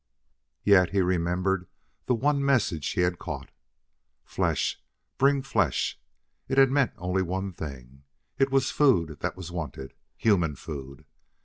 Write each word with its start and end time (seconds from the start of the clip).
Yet 0.63 0.89
he 0.89 1.01
remembered 1.01 1.67
the 2.07 2.15
one 2.15 2.43
message 2.43 2.87
he 2.87 3.01
had 3.01 3.19
caught: 3.19 3.51
"Flesh! 4.25 4.81
Bring 5.19 5.43
flesh!" 5.43 6.01
It 6.47 6.57
had 6.57 6.71
meant 6.71 6.93
only 6.97 7.21
one 7.21 7.53
thing: 7.53 8.01
it 8.39 8.49
was 8.51 8.71
food 8.71 9.19
that 9.19 9.37
was 9.37 9.51
wanted 9.51 9.93
human 10.17 10.55
food! 10.55 11.05